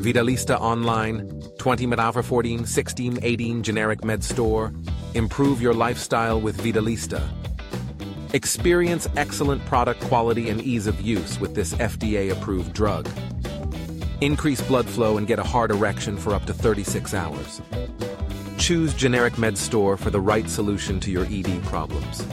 Vidalista 0.00 0.58
Online, 0.58 1.42
20 1.58 1.92
Alpha 1.94 2.22
14, 2.22 2.64
16, 2.64 3.18
18 3.22 3.62
generic 3.62 4.02
med 4.04 4.22
store. 4.24 4.72
Improve 5.14 5.60
your 5.60 5.74
lifestyle 5.74 6.40
with 6.40 6.56
Vidalista. 6.62 7.22
Experience 8.32 9.08
excellent 9.16 9.64
product 9.66 10.00
quality 10.02 10.48
and 10.48 10.62
ease 10.62 10.86
of 10.86 11.00
use 11.00 11.38
with 11.38 11.54
this 11.54 11.74
FDA-approved 11.74 12.72
drug. 12.72 13.08
Increase 14.20 14.62
blood 14.62 14.86
flow 14.86 15.18
and 15.18 15.26
get 15.26 15.38
a 15.38 15.44
hard 15.44 15.70
erection 15.70 16.16
for 16.16 16.34
up 16.34 16.46
to 16.46 16.54
36 16.54 17.12
hours. 17.12 17.60
Choose 18.58 18.94
generic 18.94 19.38
med 19.38 19.56
store 19.56 19.96
for 19.96 20.10
the 20.10 20.20
right 20.20 20.48
solution 20.48 20.98
to 21.00 21.10
your 21.10 21.26
ED 21.30 21.62
problems. 21.64 22.26